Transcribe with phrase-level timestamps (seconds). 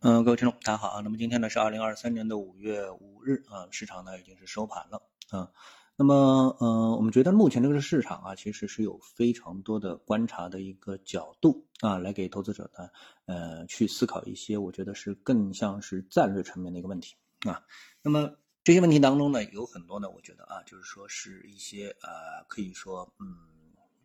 [0.00, 1.00] 嗯，各位听众，大家好啊。
[1.00, 5.50] 那么今天呢是二零二三年的五月五日啊，市场呢已经是收盘了啊。
[5.96, 12.88] 那么，嗯，我们觉得目前这个市场啊，其实是有非常多的观察的一个角度啊，来给投资者呢，
[13.26, 17.60] 呃，去思考一些我觉得是更像是战略层面的一个问题啊。
[18.00, 23.34] 那么这些问题当中呢，有很多呢，我觉得啊，就是说是一些呃，可以说嗯，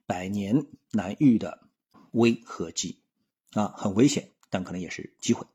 [0.08, 1.60] 百年难遇的
[2.14, 3.00] 危和机
[3.52, 5.46] 啊，很危险，但可能也是机会。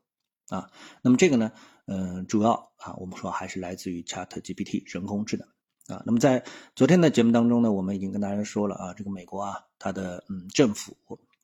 [0.49, 0.69] 啊，
[1.01, 1.51] 那么这个呢，
[1.85, 5.47] 嗯，主要啊，我们说还是来自于 Chat GPT 人工智能
[5.95, 6.01] 啊。
[6.05, 6.43] 那么在
[6.75, 10.97] 昨天的节目当中呢，我们已经跟大家说了啊，这个美国啊，它的嗯政府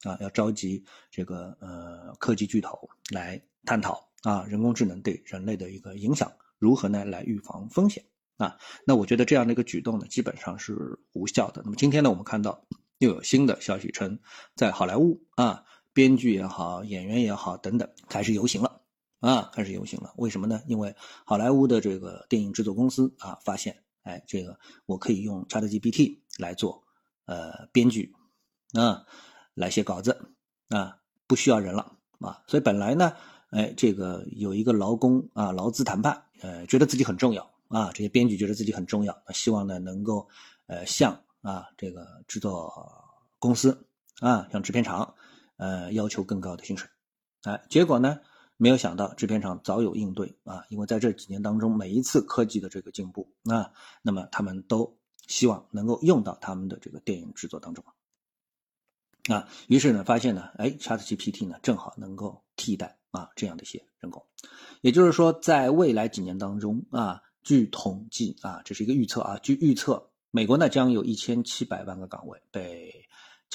[0.03, 8.03] 啊要召集这个呃科技巨头来探讨啊人工智能对人类的一个影响，如何呢来预防风险
[8.37, 8.57] 啊。
[8.85, 11.61] 那我觉得这样的一个举动呢，基本上是无效的。
[11.63, 12.65] 那么今天呢，我们看到
[12.97, 14.19] 又有新的消息称，
[14.55, 18.81] 在好莱坞啊，编剧也好，演员也好等等开始游行了。
[19.25, 20.13] 啊，开始游行了。
[20.17, 20.61] 为什么呢？
[20.67, 26.83] 因为好莱坞的这个电影制作公司啊，发现，哎，这个我可以用 ChatGPT 来做，
[27.25, 28.13] 呃，编剧，
[28.73, 29.07] 啊，
[29.55, 30.29] 来写稿子，
[30.69, 33.13] 啊，不需要人了，啊，所以本来呢，
[33.49, 40.27] 哎，这个有一个劳工啊，劳资谈判，呃，觉得自己很重要，啊，这些编剧觉得自己很重要，希望呢能够，
[40.67, 42.71] 呃，向啊这个制作
[43.39, 43.87] 公司
[44.19, 45.15] 啊，向制片厂，
[45.57, 46.87] 呃，要求更高的薪水，
[47.41, 48.19] 哎，结果呢？
[48.57, 54.97] 没有想到制片厂早有应对啊，因为在这几年当中，每一次科技的这个进步啊，那么他们都
[55.27, 57.83] 希望能够用到他们的这个电影制作当中
[59.27, 59.47] 啊。
[59.67, 64.25] 于是呢，发现呢，哎，ChatGPT 呢正好能够替代啊这样的一些人工。
[64.81, 73.04] 也就是说，在未来几年当中啊，据统计啊，这是一个预测啊，据预测，美国呢将有一千七百万个岗位被。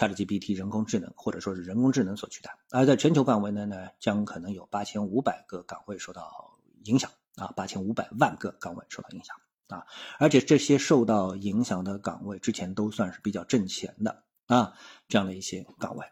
[0.01, 9.37] ChatGPT 人工智能或者说是人工智能所取代，而在全球范围内呢，将可能有八千五百个岗位受到影响啊，八千五百万个岗位受到影响
[9.69, 9.85] 啊，
[10.19, 14.73] 而且这些受到影响的岗位之前都算是比较挣钱的啊，
[15.07, 16.07] 这样的一些岗位。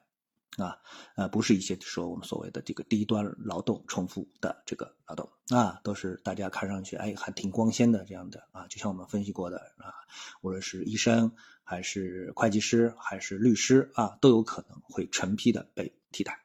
[0.57, 0.77] 啊，
[1.15, 9.95] 呃，不是一些说我们所谓的这个低端劳动、重复的这个劳动啊，都是大家看上去哎还挺光鲜的这样的啊，就像我们分析过的啊，
[10.41, 11.31] 无论是医生
[11.69, 16.41] 还是会计师还是律师啊，都有可能会成批的被替代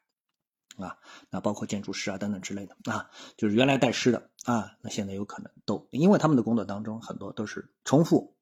[0.75, 0.97] 啊，
[1.29, 8.35] 那包括建筑师啊等等之类的啊，就是原来带师的啊，那现在有可能都因为他们的工作当中很多都是重复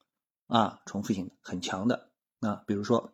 [0.47, 2.09] 啊，重复性很强的
[2.39, 3.13] 啊，比如说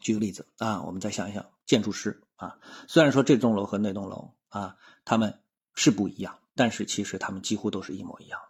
[0.00, 1.44] 举个例子啊，我们再想一想。
[1.66, 5.38] 建筑师啊，虽然说这栋楼和那栋楼啊，他们
[5.74, 8.40] 是不一样，但是其实他们几乎都是一模一样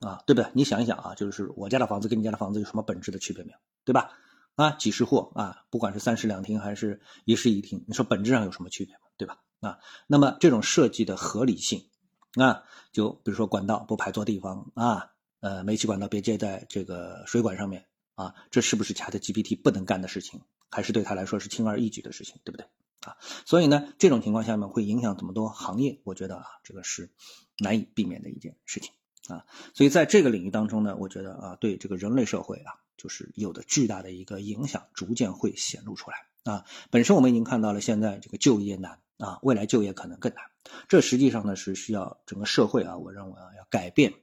[0.00, 0.50] 啊，对不对？
[0.54, 3.58] 你想一想啊，就是我家的房子跟你家的房子有什么本质的区别没有？
[3.84, 4.10] 对吧？
[4.54, 8.94] 啊，几十户啊，不管是三室两厅还是一室一厅，你说本质上有什么区别？
[9.16, 9.42] 对吧？
[9.60, 11.88] 啊，那么这种设计的合理性
[12.34, 12.62] 啊，
[12.92, 20.42] 就比如说管道不排错地方啊，呃，煤气管道别接在这个水管上面啊，这是不是 ChatGPT 不能干的事情？
[20.70, 22.66] 还是对他来说是轻而易举的事情，对不对
[23.00, 23.16] 啊？
[23.46, 27.10] 所以呢，这种情况下面会影响这么多行业，我觉得啊，这个是
[27.58, 28.92] 难以避免的一件事情
[29.28, 29.44] 啊。
[29.74, 36.64] 所以在这个领域当中呢，我觉得啊，对这个人类社会啊，就是有的巨大的一个影响，逐渐会显露出来啊。
[36.90, 40.44] 本身我们已经看到了，现在这个就业难啊，未来就业可能更难。
[40.88, 44.14] 这实际上呢是需要整个社会啊，我认为啊，要改变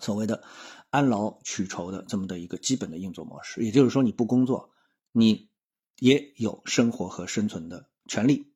[0.00, 0.42] 所谓的
[0.90, 3.62] 安劳取酬的这么的一个基本的运作模式。
[3.62, 4.70] 也就是说，你不工作。
[5.14, 5.50] 你
[5.98, 8.54] 也有生活和生存的权利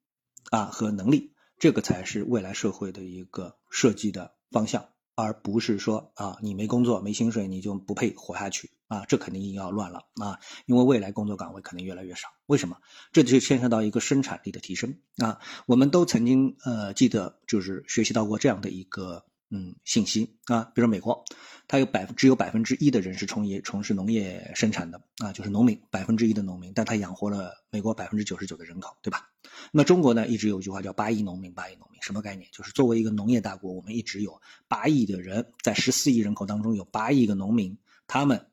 [0.51, 12.29] 啊和能力，这个才是未来社会的一个设计的方向，而不是说啊你没工作没薪水你就不配活下去啊，这肯定要乱了啊，因为未来工作岗位可能越来越少。
[12.47, 12.77] 为什么？
[13.13, 15.41] 这就牵涉到一个生产力的提升啊。
[15.67, 19.25] 我们都曾经呃记得就是学习到过这样的一个。
[19.49, 21.25] 嗯，信息啊，比如说美国，
[21.69, 29.29] 它有百分只有百分之一的人是从业从事农业生产的啊，就是农民，百分之一的农民，但它养活了美国百分之九十九的人口，对吧？
[29.71, 32.49] 那中国呢，一直有一句话叫八亿农民，八亿农民，什么概念？
[32.53, 37.79] 就是作为一个农业大国，我们一直有八亿的人，在十四亿人口当中有八亿个农民，
[38.09, 38.49] 他们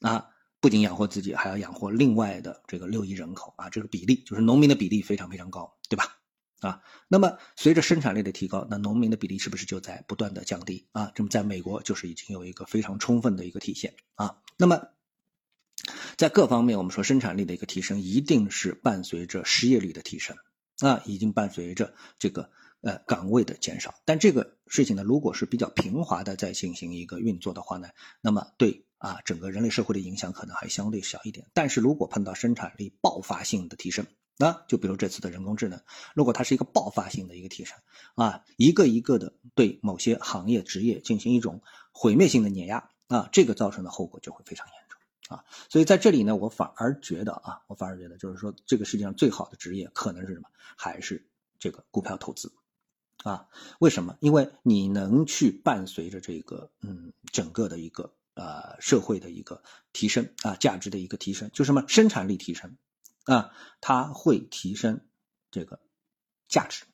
[0.00, 0.26] 啊，
[0.60, 6.16] 不仅养活自己，还要养活另外的这个六亿人口啊，这个比例就是农民的比例非常非常高，对吧？
[6.62, 11.10] 啊，那么随着生产力的提高，那农民的比例是不是就在不断的降低啊？
[11.14, 14.38] 这么在美国就是已经有一个非常充分的一个体现啊。
[14.56, 14.86] 那么
[16.16, 20.36] 在各方面，我们说生产力的一个提升，一定是伴随着失业率的提升
[20.78, 22.50] 啊，已经伴随着这个
[22.80, 23.96] 呃岗位的减少。
[24.04, 27.88] 但这个事情呢，如果是比较平滑的在进行一个运作的话呢，
[28.20, 31.48] 那么对啊整个人类社会的影响可能还相对小一点。
[31.54, 34.06] 但是如果碰到生产力爆发性的提升，
[34.38, 35.80] 那就比如这次的人工智能，
[36.14, 37.78] 如果它是一个爆发性的一个提升
[38.14, 41.62] 啊，一个一个的对某些行业职业进行一种
[41.92, 45.44] 毁灭性的碾压啊，这个造成的后果就会非常严重啊。
[45.68, 50.48] 所以在这里呢，我反而觉得啊，我反而觉得就是说，这个世界上最好的职业可能是什么？
[50.76, 51.24] 还是
[51.58, 52.52] 这个股票投资
[53.22, 53.46] 啊？
[53.78, 54.16] 为什么？
[54.20, 59.62] 因为你能去伴随着这个嗯整个的一个呃社会的一个
[59.92, 62.76] 提升啊，价值的一个提升，就什么生产力提升。
[63.24, 65.00] 啊，它会提升
[65.50, 65.80] 这个
[66.48, 66.84] 价值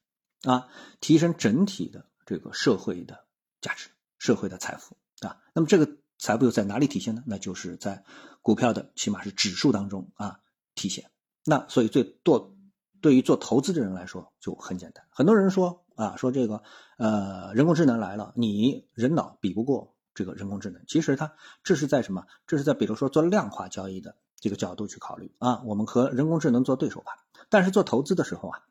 [0.43, 0.69] 啊，
[1.01, 3.25] 提升整体的这个社会的
[3.61, 3.89] 价值、
[4.19, 5.41] 社会的财富啊。
[5.55, 7.23] 那么这个财富又在哪里体现呢？
[7.27, 8.05] 那就是在
[8.43, 10.41] 股票的起码是指数当中啊
[10.75, 11.11] 体现。
[11.45, 12.57] 那所以最做
[13.01, 15.07] 对于做投资的人来说就很简单。
[15.11, 16.63] 很多人说啊，说这个
[16.99, 20.85] 呃人工智能来了，你人脑比不过这个人工智能。
[20.87, 22.27] 其实它这是在什么？
[22.47, 24.17] 这是在比如说做量化交易的。
[24.41, 27.13] 这个角度去考虑啊，我们和人工智能做对手吧，
[27.49, 28.63] 但是做投资的时候啊，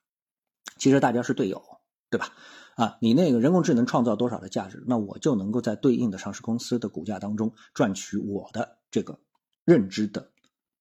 [0.78, 1.62] 其实大家是队友，
[2.10, 2.34] 对吧？
[2.76, 9.20] 啊，你那个人工智能创造多少的价值，那我就能够在对应的上市公司的股价当中赚取我的这个
[9.66, 10.32] 认知的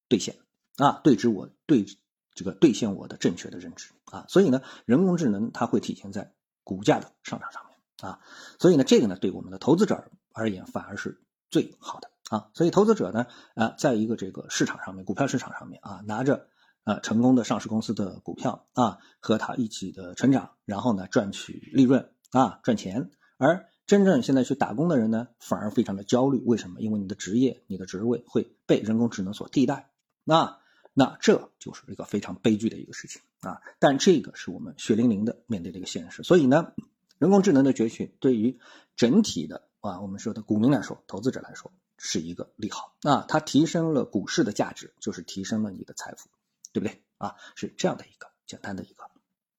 [0.09, 0.37] 兑现
[0.77, 1.87] 啊，对之我对
[2.35, 8.21] 这个兑现我的正确的认知啊，所以呢，人工智能它会体现在股价的上涨上面啊，
[8.59, 12.11] 所以呢，这个呢，对我们的投资者而言反而是最好的。
[12.29, 16.49] 啊，所以投资者呢，啊，在一个这个市场上面，股票市场上面啊，拿着
[16.83, 23.11] 啊成功的上市公司的股票啊，和它一起的成长，然后呢赚取利润啊赚钱。
[23.39, 26.43] 而真正现在去打工的人呢，反而非常的焦虑。
[26.45, 26.81] 为什么？
[26.81, 29.91] 因为你的职业、你的职位会被人工智能所替代。
[30.25, 30.59] 那
[30.95, 33.61] 那这就是一个非常悲剧的一个事情啊。
[33.79, 36.25] 但这个是我们血淋淋的面对的一个现实。
[36.25, 36.73] 所以呢，
[37.19, 38.59] 人工智能的崛起对于
[38.97, 41.71] 整体的啊，我们说的股民来说，投资者来说。
[41.99, 46.29] 是一个利好啊，它提升了股市的价值，就是提升了你的财富，
[46.73, 47.37] 对不对啊？
[47.55, 49.05] 是这样的一个简单的一个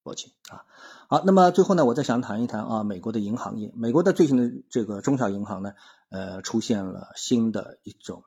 [0.03, 0.65] 逻辑啊。
[1.09, 5.73] 好，那么最后呢，我再想谈一谈啊，美国的银行业，美国的最近的这个中小银行呢，
[6.09, 8.23] 呃，出现了新的一种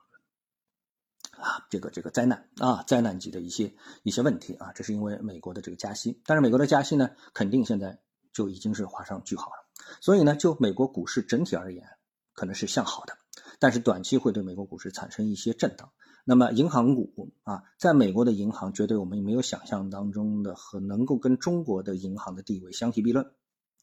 [1.37, 3.73] 啊，这个这个灾难啊，灾难级的一些
[4.03, 7.99] 一些问题啊，这是因为美国的这个加息，但是美国的加息呢，肯定现在
[8.33, 9.65] 就已经是画上句号了，
[10.01, 11.87] 所以呢，就美国股市整体而言，
[12.33, 13.17] 可能是向好的。
[13.61, 15.91] 但是短期会对美国股市产生一些震荡。
[16.25, 23.31] 那么银行股啊，在美国的银行绝对我们没有想象当中的和能够跟中国的银行的地位相提并论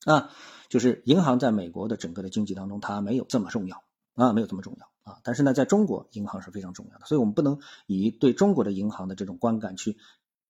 [0.05, 0.31] 啊，
[0.69, 3.85] 就是银行在美国的整个的经济当中它没有这么重要
[4.15, 5.21] 啊，没有这么重要啊。
[5.23, 9.97] 但是呢，在中国银行是非常重要的，所以我们不能以对中国的银行的这种观感去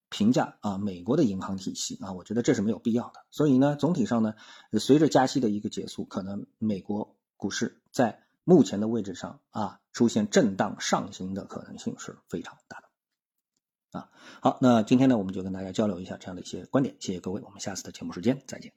[0.08, 3.24] 评价啊美国的银行体系啊，我觉得这是没有必要的。
[3.30, 4.34] 所以呢，总体上呢，
[4.78, 14.10] 随着加息的一个结束，可能美国股市在目前的位置上啊，出现震荡上行的可能性是非常大的，啊，
[14.40, 18.72] 好，那今天呢，我们就跟大家交流一下这样的一些观点，谢谢各位，我们下次的节目时间再见。